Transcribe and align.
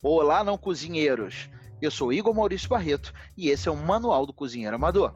Olá, 0.00 0.44
não 0.44 0.56
cozinheiros! 0.56 1.50
Eu 1.82 1.90
sou 1.90 2.12
Igor 2.12 2.32
Maurício 2.32 2.68
Barreto 2.68 3.12
e 3.36 3.48
esse 3.48 3.68
é 3.68 3.72
o 3.72 3.76
Manual 3.76 4.24
do 4.24 4.32
Cozinheiro 4.32 4.76
Amador. 4.76 5.12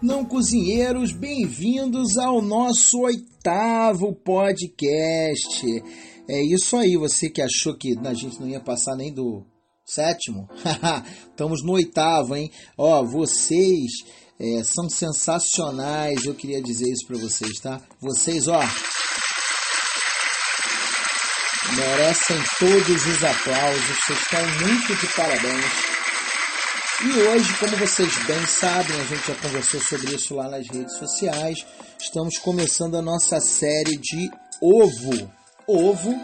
Não 0.00 0.24
cozinheiros, 0.24 1.10
bem-vindos 1.10 2.16
ao 2.16 2.40
nosso 2.40 3.00
oitavo 3.00 4.14
podcast. 4.14 5.82
É 6.28 6.40
isso 6.44 6.76
aí, 6.76 6.96
você 6.96 7.28
que 7.28 7.42
achou 7.42 7.76
que 7.76 7.98
a 8.04 8.14
gente 8.14 8.40
não 8.40 8.46
ia 8.46 8.60
passar 8.60 8.94
nem 8.94 9.12
do 9.12 9.44
sétimo, 9.84 10.48
estamos 11.28 11.64
no 11.64 11.72
oitavo, 11.72 12.36
hein? 12.36 12.48
Ó, 12.78 13.04
vocês 13.04 13.90
é, 14.38 14.62
são 14.62 14.88
sensacionais, 14.88 16.26
eu 16.26 16.34
queria 16.34 16.62
dizer 16.62 16.88
isso 16.92 17.06
para 17.08 17.18
vocês, 17.18 17.58
tá? 17.58 17.80
Vocês, 18.00 18.46
ó, 18.46 18.60
merecem 21.74 22.36
todos 22.58 23.06
os 23.06 23.24
aplausos, 23.24 23.82
vocês 24.06 24.18
estão 24.20 24.40
muito 24.66 24.94
de 24.94 25.06
parabéns. 25.14 25.96
E 27.04 27.12
hoje, 27.28 27.54
como 27.58 27.76
vocês 27.76 28.16
bem 28.24 28.46
sabem, 28.46 28.98
a 28.98 29.04
gente 29.04 29.26
já 29.26 29.34
conversou 29.34 29.80
sobre 29.80 30.14
isso 30.14 30.34
lá 30.34 30.48
nas 30.48 30.66
redes 30.68 30.96
sociais. 30.96 31.58
Estamos 32.00 32.38
começando 32.38 32.96
a 32.96 33.02
nossa 33.02 33.38
série 33.40 33.98
de 33.98 34.30
ovo. 34.62 35.30
Ovo 35.66 36.14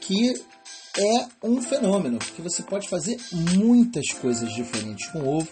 que 0.00 0.34
é 0.98 1.26
um 1.42 1.60
fenômeno, 1.60 2.18
porque 2.18 2.42
você 2.42 2.62
pode 2.62 2.88
fazer 2.88 3.16
muitas 3.32 4.12
coisas 4.14 4.52
diferentes 4.52 5.08
com 5.10 5.26
ovo. 5.28 5.48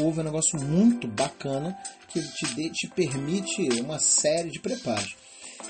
Ovo 0.00 0.20
é 0.20 0.22
um 0.22 0.26
negócio 0.26 0.60
muito 0.60 1.06
bacana 1.06 1.76
que 2.08 2.20
te, 2.20 2.70
te 2.70 2.88
permite 2.88 3.68
uma 3.80 3.98
série 3.98 4.50
de 4.50 4.60
preparos. 4.60 5.16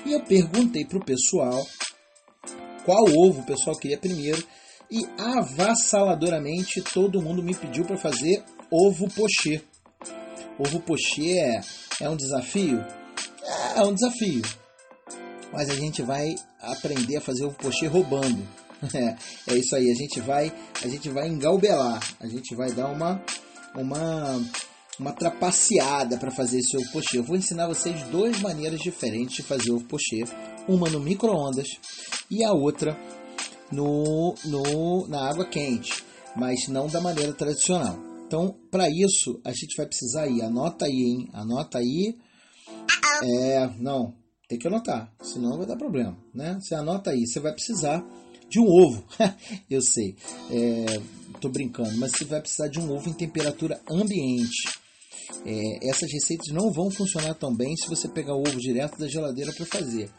E 0.05 0.13
eu 0.13 0.21
perguntei 0.21 0.85
para 0.85 0.97
o 0.97 1.05
pessoal 1.05 1.65
qual 2.89 3.05
ovo 3.05 3.41
o 3.41 3.45
pessoal 3.45 3.77
queria 3.77 3.99
primeiro 3.99 4.43
e 4.89 5.05
avassaladoramente 5.15 6.81
todo 6.81 7.21
mundo 7.21 7.43
me 7.43 7.53
pediu 7.53 7.85
para 7.85 7.95
fazer 7.95 8.43
ovo 8.71 9.07
pochê. 9.09 9.61
Ovo 10.57 10.79
pochê 10.79 11.37
é, 11.37 11.61
é 12.01 12.09
um 12.09 12.15
desafio? 12.15 12.83
É, 13.43 13.79
é 13.79 13.83
um 13.83 13.93
desafio. 13.93 14.41
Mas 15.53 15.69
a 15.69 15.75
gente 15.75 16.01
vai 16.01 16.33
aprender 16.59 17.17
a 17.17 17.21
fazer 17.21 17.45
ovo 17.45 17.55
pochê 17.57 17.85
roubando. 17.85 18.41
É, 18.95 19.53
é 19.53 19.57
isso 19.57 19.75
aí, 19.75 19.91
a 19.91 19.93
gente 19.93 20.21
vai 20.21 20.53
a 20.81 20.87
gente 20.87 21.09
vai 21.09 21.27
engalbelar, 21.27 21.99
a 22.17 22.27
gente 22.27 22.55
vai 22.55 22.71
dar 22.71 22.87
uma 22.87 23.21
uma 23.75 24.41
uma 24.97 25.11
trapaceada 25.11 26.17
para 26.17 26.31
fazer 26.31 26.59
esse 26.59 26.77
ovo 26.77 26.89
pochê. 26.93 27.17
Eu 27.17 27.23
vou 27.23 27.35
ensinar 27.35 27.67
vocês 27.67 28.01
duas 28.03 28.39
maneiras 28.39 28.79
diferentes 28.79 29.35
de 29.35 29.43
fazer 29.43 29.69
ovo 29.73 29.83
pochê, 29.83 30.23
uma 30.65 30.89
no 30.89 31.01
micro-ondas 31.01 31.67
e 32.29 32.43
a 32.43 32.53
outra 32.53 32.97
no, 33.71 34.35
no, 34.45 35.07
na 35.07 35.29
água 35.29 35.45
quente, 35.45 36.03
mas 36.35 36.67
não 36.67 36.87
da 36.87 37.01
maneira 37.01 37.33
tradicional. 37.33 37.97
Então, 38.25 38.55
para 38.69 38.87
isso, 38.89 39.39
a 39.43 39.51
gente 39.51 39.75
vai 39.75 39.87
precisar 39.87 40.27
ir. 40.27 40.41
Anota 40.41 40.85
aí, 40.85 41.01
hein? 41.01 41.29
Anota 41.33 41.79
aí. 41.79 42.15
É, 43.23 43.67
não, 43.79 44.13
tem 44.47 44.57
que 44.57 44.67
anotar, 44.67 45.13
senão 45.21 45.57
vai 45.57 45.65
dar 45.65 45.75
problema, 45.75 46.17
né? 46.33 46.57
Você 46.59 46.73
anota 46.75 47.11
aí, 47.11 47.25
você 47.25 47.39
vai 47.39 47.53
precisar 47.53 48.03
de 48.49 48.59
um 48.59 48.65
ovo. 48.65 49.03
Eu 49.69 49.81
sei, 49.81 50.15
é, 50.51 51.01
tô 51.39 51.49
brincando, 51.49 51.95
mas 51.97 52.11
você 52.11 52.25
vai 52.25 52.41
precisar 52.41 52.67
de 52.67 52.79
um 52.79 52.91
ovo 52.91 53.09
em 53.09 53.13
temperatura 53.13 53.79
ambiente. 53.89 54.69
É, 55.45 55.89
essas 55.89 56.11
receitas 56.11 56.47
não 56.51 56.71
vão 56.71 56.89
funcionar 56.89 57.33
tão 57.35 57.55
bem 57.55 57.75
se 57.75 57.87
você 57.87 58.07
pegar 58.07 58.35
o 58.35 58.41
ovo 58.41 58.57
direto 58.57 58.97
da 58.97 59.07
geladeira 59.07 59.53
para 59.53 59.65
fazer. 59.65 60.09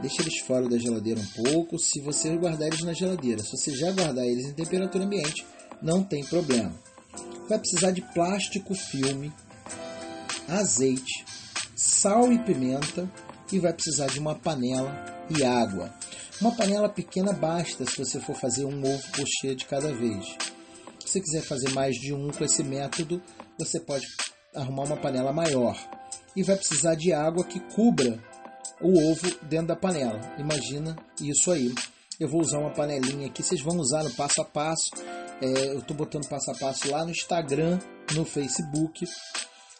Deixa 0.00 0.22
eles 0.22 0.38
fora 0.40 0.68
da 0.68 0.78
geladeira 0.78 1.20
um 1.20 1.44
pouco, 1.44 1.78
se 1.78 2.00
você 2.00 2.34
guardar 2.36 2.68
eles 2.68 2.80
na 2.80 2.94
geladeira. 2.94 3.42
Se 3.42 3.50
você 3.50 3.74
já 3.74 3.92
guardar 3.92 4.24
eles 4.24 4.46
em 4.46 4.52
temperatura 4.52 5.04
ambiente, 5.04 5.44
não 5.82 6.02
tem 6.02 6.24
problema. 6.24 6.74
Vai 7.48 7.58
precisar 7.58 7.90
de 7.90 8.00
plástico 8.14 8.74
filme, 8.74 9.32
azeite, 10.48 11.24
sal 11.76 12.32
e 12.32 12.38
pimenta 12.38 13.10
e 13.52 13.58
vai 13.58 13.72
precisar 13.72 14.06
de 14.06 14.18
uma 14.18 14.34
panela 14.34 15.04
e 15.36 15.44
água. 15.44 15.92
Uma 16.40 16.54
panela 16.54 16.88
pequena 16.88 17.32
basta 17.32 17.84
se 17.84 17.98
você 17.98 18.18
for 18.18 18.34
fazer 18.34 18.64
um 18.64 18.82
ovo 18.82 19.02
pochê 19.12 19.54
de 19.54 19.66
cada 19.66 19.92
vez. 19.92 20.24
Se 21.04 21.12
você 21.12 21.20
quiser 21.20 21.42
fazer 21.42 21.70
mais 21.70 21.94
de 21.96 22.14
um 22.14 22.30
com 22.30 22.44
esse 22.44 22.62
método, 22.62 23.20
você 23.58 23.78
pode 23.80 24.06
arrumar 24.54 24.84
uma 24.84 24.96
panela 24.96 25.32
maior. 25.32 25.76
E 26.34 26.42
vai 26.42 26.56
precisar 26.56 26.94
de 26.94 27.12
água 27.12 27.44
que 27.44 27.60
cubra 27.74 28.22
o 28.80 29.10
ovo 29.10 29.30
dentro 29.42 29.68
da 29.68 29.76
panela. 29.76 30.20
Imagina 30.38 30.96
isso 31.20 31.50
aí. 31.50 31.72
Eu 32.18 32.28
vou 32.28 32.40
usar 32.40 32.58
uma 32.58 32.70
panelinha 32.70 33.26
aqui, 33.26 33.42
vocês 33.42 33.62
vão 33.62 33.76
usar 33.76 34.04
no 34.04 34.10
passo 34.10 34.42
a 34.42 34.44
passo. 34.44 34.90
É, 35.40 35.68
eu 35.68 35.78
estou 35.78 35.96
botando 35.96 36.28
passo 36.28 36.50
a 36.50 36.54
passo 36.54 36.90
lá 36.90 37.04
no 37.04 37.10
Instagram, 37.10 37.78
no 38.14 38.24
Facebook, 38.24 39.06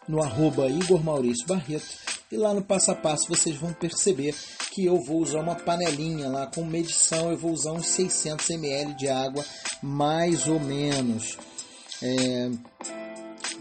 no 0.08 0.22
arroba 0.22 0.66
Igor 0.66 1.04
Maurício 1.04 1.46
Barreto. 1.46 1.86
E 2.32 2.36
lá 2.36 2.54
no 2.54 2.62
passo 2.62 2.92
a 2.92 2.94
passo 2.94 3.28
vocês 3.28 3.56
vão 3.56 3.72
perceber 3.72 4.34
que 4.72 4.86
eu 4.86 4.96
vou 5.02 5.20
usar 5.20 5.40
uma 5.40 5.54
panelinha 5.54 6.28
lá 6.28 6.46
com 6.46 6.64
medição. 6.64 7.30
Eu 7.30 7.36
vou 7.36 7.52
usar 7.52 7.72
uns 7.72 7.88
600 7.88 8.48
ml 8.50 8.94
de 8.94 9.08
água, 9.08 9.44
mais 9.82 10.46
ou 10.46 10.58
menos. 10.60 11.36
É, 12.02 12.50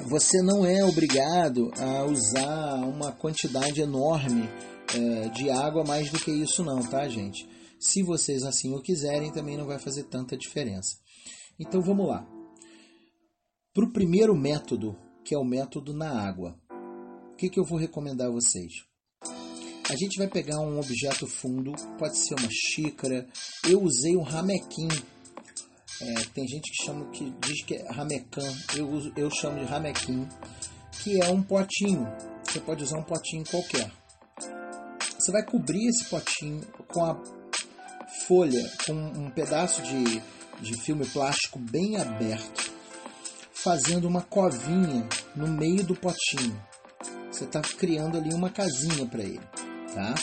você 0.07 0.41
não 0.41 0.66
é 0.66 0.85
obrigado 0.85 1.69
a 1.78 2.05
usar 2.05 2.75
uma 2.75 3.11
quantidade 3.11 3.81
enorme 3.81 4.49
é, 4.95 5.29
de 5.29 5.50
água 5.50 5.83
mais 5.83 6.11
do 6.11 6.19
que 6.19 6.31
isso 6.31 6.63
não, 6.63 6.81
tá, 6.81 7.07
gente? 7.07 7.47
Se 7.79 8.03
vocês 8.03 8.44
assim 8.44 8.73
o 8.73 8.81
quiserem, 8.81 9.31
também 9.31 9.57
não 9.57 9.66
vai 9.66 9.79
fazer 9.79 10.03
tanta 10.03 10.38
diferença. 10.38 10.97
Então 11.59 11.81
vamos 11.81 12.07
lá. 12.07 12.27
Para 13.73 13.85
o 13.85 13.94
primeiro 13.94 14.35
método, 14.35 14.97
que 15.23 15.35
é 15.35 15.38
o 15.38 15.45
método 15.45 15.94
na 15.94 16.09
água, 16.09 16.59
o 17.31 17.35
que, 17.35 17.49
que 17.49 17.59
eu 17.59 17.66
vou 17.66 17.78
recomendar 17.78 18.28
a 18.28 18.31
vocês? 18.31 18.72
A 19.89 19.95
gente 19.95 20.17
vai 20.17 20.28
pegar 20.28 20.59
um 20.59 20.79
objeto 20.79 21.25
fundo, 21.25 21.73
pode 21.97 22.17
ser 22.17 22.35
uma 22.35 22.49
xícara. 22.51 23.28
Eu 23.67 23.81
usei 23.81 24.16
um 24.16 24.22
ramequim. 24.22 24.88
É, 26.01 26.13
tem 26.33 26.47
gente 26.47 26.72
que 26.72 26.85
chama 26.85 27.09
que 27.09 27.33
diz 27.41 27.66
que 27.66 27.75
é 27.75 27.91
ramecan. 27.91 28.47
Eu, 28.75 29.11
eu 29.16 29.29
chamo 29.31 29.59
de 29.59 29.66
ramequim, 29.66 30.28
que 31.01 31.19
é 31.19 31.29
um 31.29 31.41
potinho. 31.41 32.05
Você 32.44 32.59
pode 32.59 32.83
usar 32.83 32.99
um 32.99 33.03
potinho 33.03 33.44
qualquer. 33.49 33.98
Você 35.29 35.34
vai 35.34 35.45
cobrir 35.45 35.88
esse 35.88 36.06
potinho 36.06 36.59
com 36.88 37.06
a 37.06 37.16
folha, 38.25 38.67
com 38.84 38.94
um 38.94 39.29
pedaço 39.29 39.79
de, 39.84 40.23
de 40.59 40.81
filme 40.81 41.06
plástico 41.06 41.59
bem 41.59 41.97
aberto, 41.97 42.72
fazendo 43.53 44.07
uma 44.07 44.23
covinha 44.23 45.07
no 45.35 45.47
meio 45.47 45.84
do 45.84 45.95
potinho. 45.95 46.59
Você 47.31 47.44
está 47.44 47.62
criando 47.62 48.17
ali 48.17 48.34
uma 48.34 48.50
casinha 48.50 49.06
para 49.06 49.22
ele, 49.22 49.47
tá? 49.94 50.16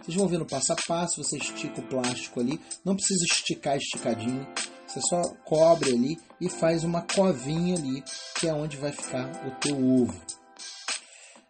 Vocês 0.00 0.16
vão 0.16 0.26
ver 0.26 0.38
no 0.38 0.46
passo 0.46 0.72
a 0.72 0.76
passo, 0.76 1.22
você 1.22 1.36
estica 1.36 1.82
o 1.82 1.86
plástico 1.86 2.40
ali, 2.40 2.58
não 2.82 2.96
precisa 2.96 3.22
esticar 3.30 3.76
esticadinho, 3.76 4.48
você 4.86 5.00
só 5.10 5.20
cobre 5.44 5.90
ali 5.90 6.16
e 6.40 6.48
faz 6.48 6.84
uma 6.84 7.02
covinha 7.02 7.76
ali, 7.76 8.02
que 8.40 8.48
é 8.48 8.54
onde 8.54 8.78
vai 8.78 8.92
ficar 8.92 9.30
o 9.46 9.50
teu 9.60 9.76
ovo. 9.76 10.22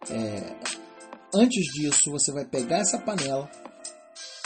É, 0.09 0.74
Antes 1.37 1.65
disso, 1.73 2.09
você 2.11 2.31
vai 2.31 2.45
pegar 2.45 2.77
essa 2.77 2.97
panela, 2.97 3.51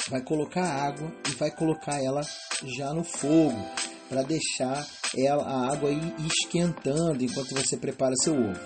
vai 0.09 0.23
colocar 0.23 0.63
água 0.63 1.13
e 1.29 1.35
vai 1.35 1.51
colocar 1.51 2.03
ela 2.03 2.22
já 2.63 2.91
no 2.95 3.03
fogo 3.03 3.63
para 4.09 4.23
deixar 4.23 4.88
ela, 5.16 5.44
a 5.44 5.72
água 5.72 5.91
ir 5.91 6.16
esquentando 6.25 7.23
enquanto 7.23 7.53
você 7.53 7.77
prepara 7.77 8.16
seu 8.16 8.33
ovo. 8.33 8.59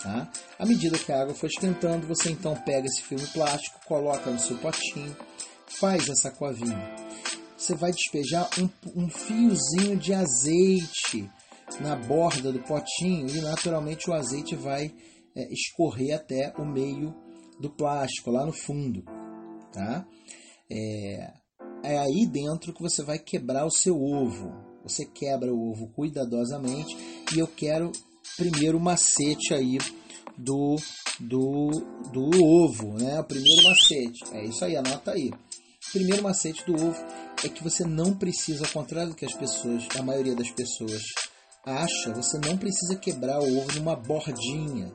Tá? 0.00 0.30
À 0.56 0.64
medida 0.64 0.96
que 0.96 1.10
a 1.10 1.22
água 1.22 1.34
for 1.34 1.48
esquentando, 1.48 2.06
você 2.06 2.30
então 2.30 2.54
pega 2.54 2.86
esse 2.86 3.02
filme 3.02 3.26
plástico, 3.26 3.80
coloca 3.86 4.30
no 4.30 4.38
seu 4.38 4.56
potinho, 4.58 5.16
faz 5.66 6.08
essa 6.08 6.30
covinha. 6.30 6.94
Você 7.58 7.74
vai 7.74 7.90
despejar 7.90 8.48
um, 8.56 8.68
um 8.94 9.10
fiozinho 9.10 9.96
de 9.96 10.14
azeite 10.14 11.28
na 11.80 11.96
borda 11.96 12.52
do 12.52 12.60
potinho 12.60 13.28
e 13.28 13.40
naturalmente 13.40 14.08
o 14.08 14.14
azeite 14.14 14.54
vai 14.54 14.94
é, 15.34 15.52
escorrer 15.52 16.14
até 16.14 16.54
o 16.56 16.64
meio 16.64 17.23
do 17.58 17.70
plástico 17.70 18.30
lá 18.30 18.44
no 18.44 18.52
fundo, 18.52 19.04
tá? 19.72 20.06
É, 20.70 21.32
é 21.82 21.98
aí 21.98 22.26
dentro 22.26 22.72
que 22.72 22.82
você 22.82 23.02
vai 23.02 23.18
quebrar 23.18 23.66
o 23.66 23.70
seu 23.70 23.96
ovo. 24.00 24.52
Você 24.82 25.06
quebra 25.06 25.52
o 25.52 25.70
ovo 25.70 25.88
cuidadosamente 25.88 26.96
e 27.34 27.38
eu 27.38 27.46
quero 27.46 27.90
primeiro 28.36 28.78
o 28.78 28.80
macete 28.80 29.54
aí 29.54 29.78
do, 30.36 30.76
do, 31.20 31.70
do 32.12 32.30
ovo, 32.44 32.94
né? 32.98 33.18
O 33.20 33.24
primeiro 33.24 33.62
macete. 33.64 34.24
É 34.32 34.44
isso 34.44 34.64
aí, 34.64 34.76
anota 34.76 35.12
aí. 35.12 35.32
Primeiro 35.92 36.22
macete 36.22 36.64
do 36.66 36.74
ovo 36.74 37.04
é 37.44 37.48
que 37.48 37.62
você 37.62 37.84
não 37.84 38.14
precisa, 38.14 38.64
ao 38.64 38.72
contrário 38.72 39.10
do 39.10 39.16
que 39.16 39.24
as 39.24 39.34
pessoas, 39.34 39.86
a 39.96 40.02
maioria 40.02 40.34
das 40.34 40.50
pessoas 40.50 41.02
acha, 41.64 42.12
você 42.12 42.38
não 42.38 42.58
precisa 42.58 42.96
quebrar 42.96 43.40
o 43.40 43.58
ovo 43.58 43.78
numa 43.78 43.96
bordinha 43.96 44.92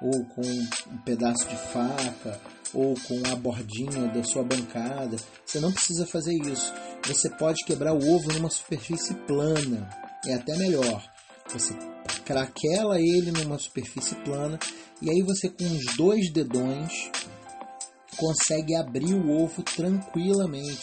ou 0.00 0.24
com 0.26 0.42
um 0.42 0.98
pedaço 1.04 1.46
de 1.48 1.56
faca, 1.56 2.40
ou 2.72 2.94
com 3.06 3.22
a 3.30 3.36
bordinha 3.36 4.08
da 4.08 4.22
sua 4.24 4.42
bancada. 4.42 5.16
Você 5.44 5.60
não 5.60 5.72
precisa 5.72 6.06
fazer 6.06 6.34
isso. 6.34 6.72
Você 7.06 7.30
pode 7.30 7.64
quebrar 7.64 7.94
o 7.94 8.14
ovo 8.14 8.32
numa 8.32 8.50
superfície 8.50 9.14
plana. 9.26 9.88
É 10.26 10.34
até 10.34 10.56
melhor. 10.56 11.02
Você 11.52 11.74
craquela 12.24 12.98
ele 12.98 13.30
numa 13.30 13.58
superfície 13.58 14.14
plana 14.16 14.58
e 15.00 15.10
aí 15.10 15.22
você 15.22 15.48
com 15.48 15.64
os 15.64 15.96
dois 15.96 16.32
dedões 16.32 17.10
consegue 18.16 18.74
abrir 18.76 19.14
o 19.14 19.42
ovo 19.42 19.62
tranquilamente, 19.62 20.80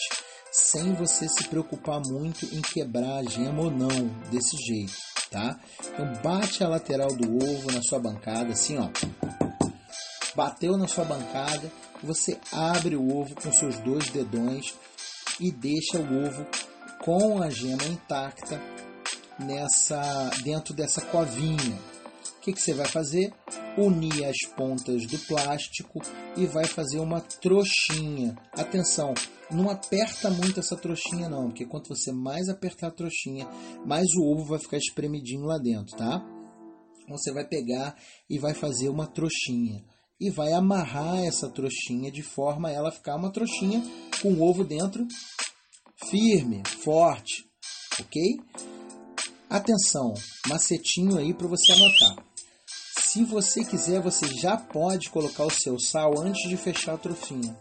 sem 0.52 0.92
você 0.94 1.26
se 1.28 1.48
preocupar 1.48 2.00
muito 2.06 2.44
em 2.54 2.60
quebrar 2.60 3.18
a 3.18 3.24
gema 3.24 3.62
ou 3.62 3.70
não, 3.70 3.88
desse 4.30 4.56
jeito, 4.66 4.94
tá? 5.32 5.58
Então 5.88 6.12
bate 6.22 6.62
a 6.62 6.68
lateral 6.68 7.08
do 7.16 7.36
ovo 7.36 7.72
na 7.72 7.82
sua 7.82 7.98
bancada, 7.98 8.52
assim 8.52 8.78
ó. 8.78 8.88
Bateu 10.36 10.76
na 10.76 10.86
sua 10.86 11.04
bancada, 11.04 11.72
você 12.02 12.38
abre 12.52 12.94
o 12.94 13.16
ovo 13.16 13.34
com 13.34 13.50
seus 13.50 13.78
dois 13.78 14.08
dedões 14.10 14.74
e 15.40 15.50
deixa 15.50 15.98
o 15.98 16.26
ovo 16.26 16.46
com 17.02 17.42
a 17.42 17.50
gema 17.50 17.84
intacta 17.84 18.60
nessa 19.38 20.30
dentro 20.44 20.74
dessa 20.74 21.00
covinha. 21.00 21.91
Que, 22.42 22.52
que 22.52 22.60
você 22.60 22.74
vai 22.74 22.86
fazer? 22.86 23.32
Unir 23.78 24.24
as 24.24 24.36
pontas 24.56 25.06
do 25.06 25.16
plástico 25.26 26.00
e 26.36 26.44
vai 26.44 26.64
fazer 26.64 26.98
uma 26.98 27.20
trouxinha. 27.20 28.36
Atenção, 28.52 29.14
não 29.48 29.70
aperta 29.70 30.28
muito 30.28 30.58
essa 30.58 30.76
trouxinha 30.76 31.28
não, 31.28 31.48
porque 31.48 31.64
quanto 31.64 31.94
você 31.94 32.10
mais 32.10 32.48
apertar 32.48 32.88
a 32.88 32.90
trouxinha, 32.90 33.48
mais 33.86 34.08
o 34.16 34.24
ovo 34.24 34.44
vai 34.44 34.58
ficar 34.58 34.76
espremidinho 34.76 35.44
lá 35.44 35.56
dentro, 35.56 35.96
tá? 35.96 36.20
Então 37.04 37.16
você 37.16 37.32
vai 37.32 37.46
pegar 37.46 37.96
e 38.28 38.40
vai 38.40 38.54
fazer 38.54 38.88
uma 38.88 39.06
trouxinha 39.06 39.84
e 40.20 40.28
vai 40.28 40.52
amarrar 40.52 41.24
essa 41.24 41.48
trouxinha 41.48 42.10
de 42.10 42.22
forma 42.22 42.68
a 42.68 42.72
ela 42.72 42.90
ficar 42.90 43.14
uma 43.14 43.32
trouxinha 43.32 43.82
com 44.20 44.32
o 44.32 44.42
ovo 44.42 44.64
dentro 44.64 45.06
firme, 46.10 46.62
forte, 46.82 47.44
ok? 48.00 48.22
Atenção, 49.48 50.14
macetinho 50.48 51.18
aí 51.18 51.32
para 51.32 51.46
você 51.46 51.72
anotar. 51.72 52.31
Se 53.12 53.24
você 53.24 53.62
quiser, 53.62 54.00
você 54.00 54.26
já 54.40 54.56
pode 54.56 55.10
colocar 55.10 55.44
o 55.44 55.50
seu 55.50 55.78
sal 55.78 56.18
antes 56.18 56.48
de 56.48 56.56
fechar 56.56 56.94
a 56.94 56.96
trofinha. 56.96 57.54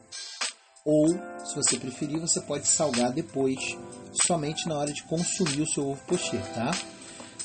Ou, 0.86 1.10
se 1.44 1.56
você 1.56 1.78
preferir, 1.78 2.22
você 2.22 2.40
pode 2.40 2.66
salgar 2.66 3.12
depois, 3.12 3.60
somente 4.26 4.66
na 4.70 4.78
hora 4.78 4.94
de 4.94 5.04
consumir 5.04 5.62
o 5.62 5.68
seu 5.68 5.90
ovo 5.90 6.02
pochê, 6.08 6.38
tá? 6.56 6.72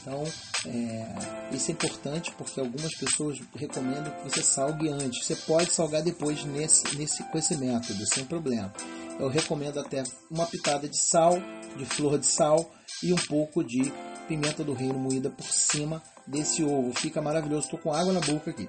Então, 0.01 0.23
é, 0.67 1.17
isso 1.51 1.69
é 1.69 1.75
importante 1.75 2.31
porque 2.39 2.61
algumas 2.61 2.95
pessoas 2.95 3.41
recomendam 3.57 4.13
que 4.13 4.31
você 4.31 4.41
salgue 4.41 4.89
antes. 4.89 5.27
Você 5.27 5.35
pode 5.35 5.73
salgar 5.73 6.01
depois 6.01 6.45
nesse, 6.45 6.97
nesse, 6.97 7.25
com 7.25 7.37
esse 7.37 7.57
método, 7.57 8.07
sem 8.15 8.25
problema. 8.25 8.73
Eu 9.19 9.29
recomendo 9.29 9.81
até 9.81 10.05
uma 10.31 10.47
pitada 10.47 10.89
de 10.89 10.97
sal, 10.97 11.43
de 11.77 11.85
flor 11.85 12.21
de 12.21 12.27
sal 12.27 12.73
e 13.03 13.13
um 13.13 13.17
pouco 13.17 13.65
de 13.65 13.93
pimenta 14.27 14.63
do 14.63 14.73
reino 14.73 14.99
moída 14.99 15.31
por 15.31 15.47
cima 15.47 16.03
desse 16.27 16.63
ovo. 16.63 16.93
Fica 16.95 17.23
maravilhoso. 17.23 17.65
Estou 17.65 17.79
com 17.79 17.93
água 17.93 18.13
na 18.13 18.21
boca 18.21 18.51
aqui. 18.51 18.69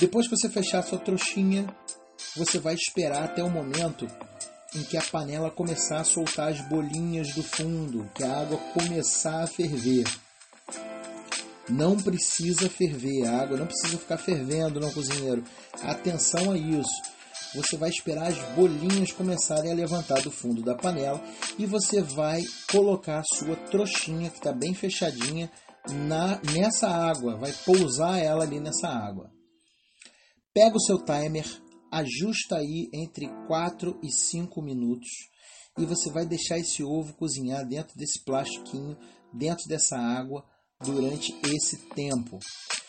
Depois 0.00 0.28
que 0.28 0.36
você 0.36 0.48
fechar 0.48 0.82
sua 0.82 0.98
trouxinha, 0.98 1.66
você 2.36 2.58
vai 2.58 2.74
esperar 2.74 3.24
até 3.24 3.42
o 3.42 3.48
momento 3.48 4.06
em 4.74 4.82
que 4.82 4.96
a 4.96 5.02
panela 5.02 5.50
começar 5.50 6.00
a 6.00 6.04
soltar 6.04 6.52
as 6.52 6.60
bolinhas 6.68 7.34
do 7.34 7.42
fundo, 7.42 8.10
que 8.14 8.22
a 8.22 8.40
água 8.40 8.58
começar 8.74 9.42
a 9.42 9.46
ferver. 9.46 10.04
Não 11.68 11.96
precisa 11.96 12.68
ferver, 12.68 13.26
a 13.26 13.40
água 13.40 13.56
não 13.56 13.66
precisa 13.66 13.98
ficar 13.98 14.18
fervendo 14.18 14.78
no 14.78 14.92
cozinheiro. 14.92 15.42
Atenção 15.82 16.52
a 16.52 16.58
isso 16.58 17.15
você 17.56 17.76
vai 17.76 17.88
esperar 17.88 18.26
as 18.26 18.38
bolinhas 18.54 19.12
começarem 19.12 19.72
a 19.72 19.74
levantar 19.74 20.20
do 20.22 20.30
fundo 20.30 20.62
da 20.62 20.74
panela 20.74 21.22
e 21.58 21.64
você 21.64 22.02
vai 22.02 22.42
colocar 22.70 23.20
a 23.20 23.36
sua 23.36 23.56
trouxinha 23.56 24.30
que 24.30 24.36
está 24.36 24.52
bem 24.52 24.74
fechadinha 24.74 25.50
na, 26.06 26.38
nessa 26.52 26.86
água, 26.86 27.38
vai 27.38 27.52
pousar 27.64 28.18
ela 28.18 28.44
ali 28.44 28.60
nessa 28.60 28.88
água. 28.88 29.30
Pega 30.52 30.76
o 30.76 30.80
seu 30.80 30.98
timer, 30.98 31.46
ajusta 31.90 32.56
aí 32.56 32.90
entre 32.92 33.26
4 33.46 34.00
e 34.02 34.12
5 34.12 34.60
minutos 34.60 35.08
e 35.78 35.86
você 35.86 36.10
vai 36.10 36.26
deixar 36.26 36.58
esse 36.58 36.82
ovo 36.82 37.14
cozinhar 37.14 37.66
dentro 37.66 37.96
desse 37.96 38.22
plastiquinho, 38.22 38.98
dentro 39.32 39.66
dessa 39.66 39.96
água 39.96 40.44
durante 40.84 41.34
esse 41.54 41.78
tempo. 41.94 42.38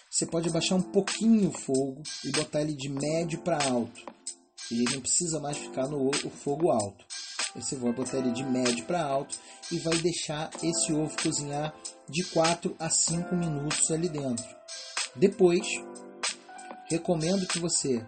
Você 0.10 0.26
pode 0.26 0.50
baixar 0.50 0.76
um 0.76 0.82
pouquinho 0.82 1.50
o 1.50 1.54
fogo 1.54 2.02
e 2.26 2.32
botar 2.32 2.62
ele 2.62 2.76
de 2.76 2.90
médio 2.90 3.40
para 3.40 3.64
alto 3.64 4.17
e 4.72 4.76
ele 4.76 4.96
não 4.96 5.02
precisa 5.02 5.40
mais 5.40 5.58
ficar 5.58 5.88
no 5.88 6.12
fogo 6.30 6.72
alto. 6.72 7.06
Você 7.56 7.76
vai 7.76 7.92
botar 7.92 8.18
ele 8.18 8.32
de 8.32 8.44
médio 8.44 8.86
para 8.86 9.04
alto 9.04 9.36
e 9.72 9.80
vai 9.80 9.98
deixar 9.98 10.50
esse 10.62 10.94
ovo 10.94 11.16
cozinhar 11.22 11.74
de 12.08 12.24
4 12.26 12.76
a 12.80 12.90
5 12.90 13.36
minutos 13.36 13.90
ali 13.92 14.10
dentro. 14.10 14.46
Depois, 15.16 15.66
recomendo 16.90 17.48
que 17.48 17.60
você, 17.60 18.06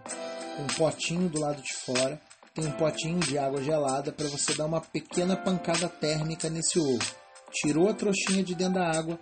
com 0.56 0.62
um 0.62 0.66
potinho 0.76 1.28
do 1.28 1.40
lado 1.40 1.60
de 1.60 1.74
fora, 1.74 2.20
tem 2.54 2.66
um 2.66 2.72
potinho 2.72 3.18
de 3.20 3.38
água 3.38 3.62
gelada 3.62 4.12
para 4.12 4.28
você 4.28 4.54
dar 4.54 4.66
uma 4.66 4.80
pequena 4.80 5.36
pancada 5.36 5.88
térmica 5.88 6.48
nesse 6.48 6.78
ovo. 6.78 7.14
Tirou 7.52 7.88
a 7.88 7.94
trouxinha 7.94 8.44
de 8.44 8.54
dentro 8.54 8.74
da 8.74 8.90
água, 8.90 9.18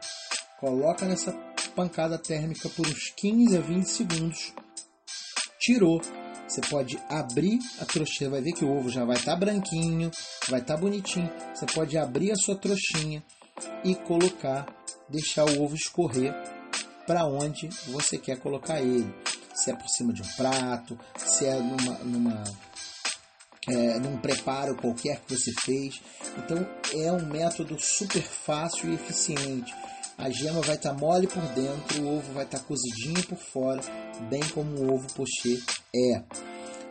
coloca 0.60 1.06
nessa 1.06 1.32
pancada 1.74 2.18
térmica 2.18 2.68
por 2.68 2.86
uns 2.86 3.10
15 3.16 3.56
a 3.56 3.60
20 3.60 3.86
segundos. 3.86 4.52
Tirou, 5.58 6.00
você 6.48 6.62
pode 6.62 6.98
abrir 7.10 7.58
a 7.78 7.84
trouxinha, 7.84 8.30
vai 8.30 8.40
ver 8.40 8.52
que 8.52 8.64
o 8.64 8.74
ovo 8.74 8.88
já 8.88 9.04
vai 9.04 9.16
estar 9.16 9.32
tá 9.32 9.38
branquinho, 9.38 10.10
vai 10.48 10.60
estar 10.60 10.74
tá 10.74 10.80
bonitinho. 10.80 11.30
Você 11.54 11.66
pode 11.66 11.98
abrir 11.98 12.32
a 12.32 12.36
sua 12.36 12.56
trouxinha 12.56 13.22
e 13.84 13.94
colocar, 13.94 14.66
deixar 15.08 15.44
o 15.44 15.62
ovo 15.62 15.74
escorrer 15.74 16.34
para 17.06 17.26
onde 17.26 17.68
você 17.88 18.16
quer 18.16 18.38
colocar 18.38 18.80
ele. 18.80 19.12
Se 19.54 19.70
é 19.70 19.74
por 19.74 19.88
cima 19.88 20.12
de 20.12 20.22
um 20.22 20.28
prato, 20.36 20.98
se 21.16 21.44
é 21.44 21.54
numa, 21.54 21.98
numa 21.98 22.44
é, 23.68 23.98
num 23.98 24.16
preparo 24.16 24.74
qualquer 24.76 25.20
que 25.20 25.36
você 25.36 25.52
fez. 25.60 26.00
Então 26.38 26.66
é 26.94 27.12
um 27.12 27.26
método 27.26 27.76
super 27.78 28.22
fácil 28.22 28.90
e 28.90 28.94
eficiente. 28.94 29.74
A 30.16 30.30
gema 30.30 30.60
vai 30.62 30.74
estar 30.74 30.94
tá 30.94 30.98
mole 30.98 31.28
por 31.28 31.42
dentro, 31.54 32.02
o 32.02 32.18
ovo 32.18 32.32
vai 32.32 32.44
estar 32.44 32.58
tá 32.58 32.64
cozidinho 32.64 33.24
por 33.28 33.38
fora, 33.38 33.80
bem 34.28 34.42
como 34.48 34.70
o 34.76 34.94
ovo 34.94 35.06
pochê 35.14 35.60
é. 35.94 36.22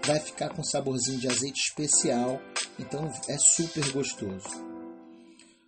Vai 0.07 0.21
ficar 0.21 0.55
com 0.55 0.63
saborzinho 0.63 1.19
de 1.19 1.27
azeite 1.27 1.59
especial, 1.67 2.39
então 2.79 3.11
é 3.27 3.35
super 3.37 3.91
gostoso. 3.91 4.47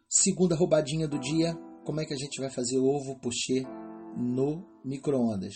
Segunda 0.07 0.55
roubadinha 0.55 1.09
do 1.09 1.19
dia, 1.19 1.53
como 1.83 1.99
é 1.99 2.05
que 2.05 2.13
a 2.13 2.17
gente 2.17 2.39
vai 2.39 2.49
fazer 2.49 2.77
ovo 2.77 3.19
pochê 3.19 3.65
no 4.15 4.65
micro-ondas? 4.81 5.53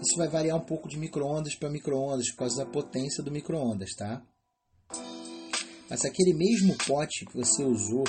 Isso 0.00 0.16
vai 0.16 0.26
variar 0.26 0.56
um 0.56 0.64
pouco 0.64 0.88
de 0.88 0.96
micro-ondas 0.96 1.54
para 1.54 1.68
micro-ondas 1.68 2.30
por 2.30 2.38
causa 2.38 2.64
da 2.64 2.70
potência 2.70 3.22
do 3.22 3.30
micro-ondas, 3.30 3.90
tá? 3.94 4.22
Mas 5.90 6.02
aquele 6.06 6.32
mesmo 6.32 6.78
pote 6.86 7.26
que 7.26 7.36
você 7.36 7.62
usou 7.62 8.04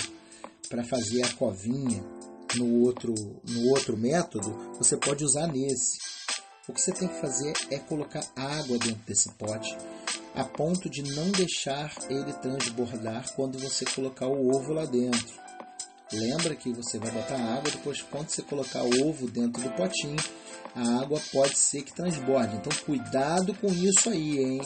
para 0.69 0.85
fazer 0.85 1.23
a 1.23 1.33
covinha 1.33 2.01
no 2.55 2.85
outro, 2.85 3.13
no 3.13 3.69
outro 3.71 3.97
método, 3.97 4.49
você 4.77 4.95
pode 4.95 5.25
usar 5.25 5.47
nesse. 5.47 6.08
O 6.69 6.71
que 6.71 6.81
você 6.81 6.91
tem 6.91 7.07
que 7.07 7.19
fazer 7.19 7.51
é 7.71 7.79
colocar 7.79 8.21
água 8.35 8.77
dentro 8.77 9.01
desse 9.07 9.27
pote, 9.33 9.75
a 10.35 10.43
ponto 10.43 10.87
de 10.87 11.01
não 11.15 11.31
deixar 11.31 11.91
ele 12.07 12.31
transbordar 12.31 13.25
quando 13.35 13.57
você 13.57 13.83
colocar 13.85 14.27
o 14.27 14.55
ovo 14.55 14.73
lá 14.73 14.85
dentro. 14.85 15.33
Lembra 16.13 16.55
que 16.55 16.71
você 16.71 16.99
vai 16.99 17.09
botar 17.09 17.37
água, 17.37 17.71
depois 17.71 18.03
quando 18.03 18.29
você 18.29 18.43
colocar 18.43 18.83
o 18.83 19.09
ovo 19.09 19.27
dentro 19.31 19.63
do 19.63 19.71
potinho, 19.71 20.15
a 20.75 21.01
água 21.01 21.19
pode 21.33 21.57
ser 21.57 21.81
que 21.81 21.91
transborde. 21.91 22.57
Então 22.57 22.71
cuidado 22.85 23.51
com 23.55 23.67
isso 23.73 24.07
aí, 24.11 24.37
hein? 24.37 24.61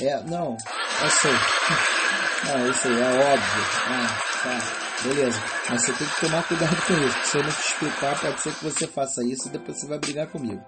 É, 0.00 0.20
não, 0.24 0.56
é 0.56 1.10
sei. 1.20 1.30
Não, 2.46 2.70
isso 2.70 2.86
aí 2.86 3.00
é 3.00 3.34
óbvio. 3.34 3.64
Ah, 3.88 4.20
tá. 4.44 5.02
Beleza. 5.02 5.42
Mas 5.68 5.82
você 5.82 5.92
tem 5.92 6.06
que 6.06 6.20
tomar 6.20 6.46
cuidado 6.46 6.76
com 6.86 6.94
isso. 6.94 7.30
Se 7.30 7.36
eu 7.36 7.42
não 7.42 7.50
te 7.50 7.60
explicar, 7.60 8.20
pode 8.20 8.40
ser 8.40 8.54
que 8.54 8.64
você 8.64 8.86
faça 8.86 9.24
isso 9.24 9.48
e 9.48 9.50
depois 9.50 9.80
você 9.80 9.86
vai 9.88 9.98
brigar 9.98 10.28
comigo. 10.28 10.64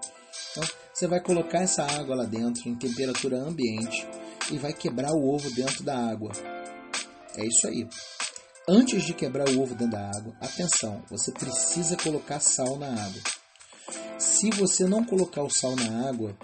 Você 1.01 1.07
vai 1.07 1.19
colocar 1.19 1.63
essa 1.63 1.81
água 1.81 2.15
lá 2.15 2.25
dentro 2.25 2.69
em 2.69 2.75
temperatura 2.75 3.35
ambiente 3.35 4.07
e 4.51 4.59
vai 4.59 4.71
quebrar 4.71 5.11
o 5.11 5.33
ovo 5.33 5.49
dentro 5.49 5.83
da 5.83 5.97
água. 5.97 6.31
É 7.35 7.43
isso 7.43 7.65
aí. 7.65 7.89
Antes 8.69 9.01
de 9.01 9.11
quebrar 9.11 9.49
o 9.49 9.59
ovo 9.59 9.73
dentro 9.73 9.93
da 9.93 10.11
água, 10.15 10.35
atenção, 10.39 11.01
você 11.09 11.31
precisa 11.31 11.97
colocar 11.97 12.39
sal 12.39 12.77
na 12.77 12.85
água. 12.85 13.21
Se 14.19 14.51
você 14.51 14.85
não 14.85 15.03
colocar 15.03 15.41
o 15.41 15.49
sal 15.49 15.75
na 15.75 16.07
água, 16.07 16.37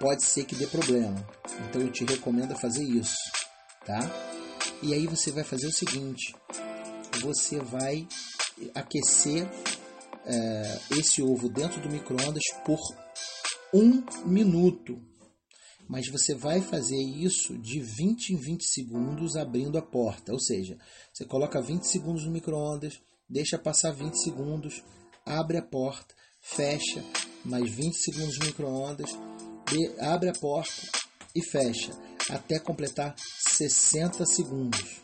pode 0.00 0.24
ser 0.24 0.46
que 0.46 0.54
dê 0.54 0.66
problema. 0.66 1.22
Então 1.68 1.82
eu 1.82 1.92
te 1.92 2.06
recomendo 2.06 2.58
fazer 2.58 2.82
isso, 2.82 3.18
tá? 3.84 4.00
E 4.82 4.94
aí 4.94 5.06
você 5.06 5.30
vai 5.30 5.44
fazer 5.44 5.66
o 5.66 5.72
seguinte: 5.72 6.34
você 7.20 7.58
vai 7.58 8.08
aquecer 8.74 9.46
é, 10.24 10.78
esse 10.92 11.20
ovo 11.20 11.50
dentro 11.50 11.82
do 11.82 11.90
micro-ondas 11.90 12.44
por 12.64 12.80
um 13.72 14.02
minuto. 14.26 15.00
Mas 15.88 16.08
você 16.08 16.34
vai 16.34 16.60
fazer 16.60 17.00
isso 17.00 17.58
de 17.58 17.80
20 17.80 18.30
em 18.30 18.36
20 18.36 18.64
segundos 18.64 19.36
abrindo 19.36 19.76
a 19.76 19.82
porta. 19.82 20.32
Ou 20.32 20.40
seja, 20.40 20.78
você 21.12 21.24
coloca 21.24 21.60
20 21.60 21.84
segundos 21.84 22.24
no 22.24 22.30
micro-ondas, 22.30 23.00
deixa 23.28 23.58
passar 23.58 23.92
20 23.92 24.14
segundos, 24.22 24.82
abre 25.24 25.58
a 25.58 25.62
porta, 25.62 26.14
fecha, 26.40 27.04
mais 27.44 27.70
20 27.70 27.94
segundos 27.94 28.38
no 28.38 28.46
micro-ondas, 28.46 29.10
abre 30.00 30.28
a 30.28 30.32
porta 30.32 30.82
e 31.34 31.42
fecha, 31.42 31.92
até 32.30 32.58
completar 32.58 33.14
60 33.18 34.24
segundos. 34.26 35.00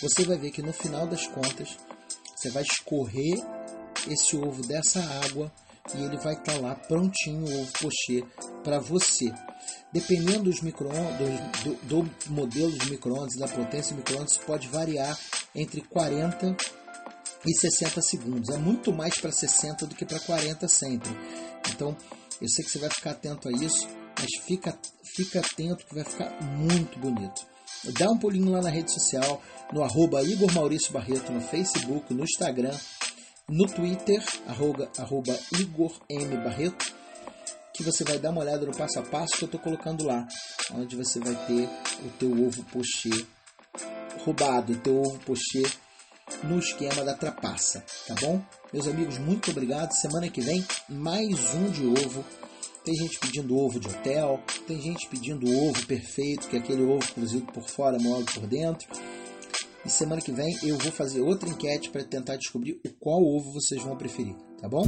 Você 0.00 0.24
vai 0.24 0.38
ver 0.38 0.50
que 0.50 0.62
no 0.62 0.72
final 0.72 1.06
das 1.06 1.26
contas, 1.26 1.76
você 2.34 2.50
vai 2.50 2.62
escorrer 2.62 3.36
esse 4.08 4.36
ovo 4.36 4.62
dessa 4.62 5.00
água 5.24 5.52
e 5.94 6.02
ele 6.02 6.16
vai 6.18 6.34
estar 6.34 6.54
tá 6.54 6.58
lá 6.58 6.74
prontinho 6.74 7.44
o 7.44 7.60
ovo 7.60 7.72
pochê 7.80 8.24
para 8.62 8.78
você. 8.78 9.32
Dependendo 9.92 10.44
dos 10.44 10.60
microondas, 10.60 11.28
do, 11.62 11.74
do 12.02 12.10
modelo 12.28 12.72
de 12.72 12.90
microondas, 12.90 13.36
da 13.36 13.48
potência 13.48 13.94
do 13.94 13.98
microondas, 13.98 14.36
pode 14.38 14.68
variar 14.68 15.18
entre 15.54 15.80
40 15.80 16.56
e 17.46 17.54
60 17.58 18.00
segundos. 18.02 18.50
É 18.50 18.58
muito 18.58 18.92
mais 18.92 19.18
para 19.18 19.32
60 19.32 19.86
do 19.86 19.94
que 19.94 20.04
para 20.04 20.20
40 20.20 20.68
sempre. 20.68 21.10
Então, 21.70 21.96
eu 22.40 22.48
sei 22.48 22.64
que 22.64 22.70
você 22.70 22.78
vai 22.78 22.90
ficar 22.90 23.12
atento 23.12 23.48
a 23.48 23.52
isso, 23.52 23.88
mas 24.18 24.44
fica, 24.44 24.78
fica 25.04 25.40
atento 25.40 25.86
que 25.86 25.94
vai 25.94 26.04
ficar 26.04 26.40
muito 26.42 26.98
bonito. 26.98 27.50
Dá 27.98 28.10
um 28.10 28.18
pulinho 28.18 28.50
lá 28.50 28.60
na 28.60 28.68
rede 28.68 28.92
social, 28.92 29.42
no 29.72 29.82
arroba 29.82 30.22
Igor 30.22 30.52
Maurício 30.52 30.92
Barreto, 30.92 31.32
no 31.32 31.40
Facebook, 31.40 32.12
no 32.12 32.24
Instagram, 32.24 32.76
no 33.50 33.66
Twitter, 33.66 34.22
arroba, 34.46 34.88
arroba 34.96 35.36
Igor 35.58 35.92
M. 36.08 36.36
Barreto, 36.36 36.94
que 37.74 37.82
você 37.82 38.04
vai 38.04 38.16
dar 38.16 38.30
uma 38.30 38.42
olhada 38.42 38.64
no 38.64 38.76
passo 38.76 39.00
a 39.00 39.02
passo 39.02 39.36
que 39.36 39.42
eu 39.42 39.46
estou 39.46 39.60
colocando 39.60 40.04
lá, 40.04 40.26
onde 40.72 40.94
você 40.94 41.18
vai 41.18 41.34
ter 41.46 41.68
o 42.04 42.10
teu 42.18 42.30
ovo 42.46 42.62
pochê 42.64 43.26
roubado, 44.24 44.72
o 44.72 44.76
teu 44.76 45.00
ovo 45.00 45.18
pochê 45.26 45.64
no 46.44 46.60
esquema 46.60 47.04
da 47.04 47.14
trapaça, 47.14 47.84
tá 48.06 48.14
bom? 48.20 48.40
Meus 48.72 48.86
amigos, 48.86 49.18
muito 49.18 49.50
obrigado. 49.50 49.92
Semana 49.94 50.28
que 50.28 50.40
vem, 50.40 50.64
mais 50.88 51.54
um 51.54 51.70
de 51.70 51.86
ovo. 51.86 52.24
Tem 52.84 52.94
gente 52.94 53.18
pedindo 53.18 53.58
ovo 53.58 53.80
de 53.80 53.88
hotel, 53.88 54.40
tem 54.66 54.80
gente 54.80 55.08
pedindo 55.08 55.50
ovo 55.50 55.84
perfeito, 55.86 56.48
que 56.48 56.56
é 56.56 56.60
aquele 56.60 56.82
ovo 56.82 57.12
cozido 57.12 57.52
por 57.52 57.68
fora, 57.68 57.98
mole 57.98 58.24
por 58.24 58.46
dentro. 58.46 58.88
E 59.84 59.90
semana 59.90 60.20
que 60.20 60.32
vem 60.32 60.56
eu 60.62 60.76
vou 60.76 60.92
fazer 60.92 61.20
outra 61.20 61.48
enquete 61.48 61.90
para 61.90 62.04
tentar 62.04 62.36
descobrir 62.36 62.80
o 62.84 62.90
qual 62.98 63.22
ovo 63.22 63.52
vocês 63.52 63.82
vão 63.82 63.96
preferir, 63.96 64.36
tá 64.60 64.68
bom? 64.68 64.84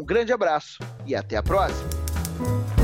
Um 0.00 0.04
grande 0.04 0.32
abraço 0.32 0.78
e 1.06 1.14
até 1.14 1.36
a 1.36 1.42
próxima! 1.42 2.83